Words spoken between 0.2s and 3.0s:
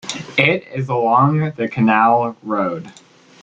It is along the Canol Road.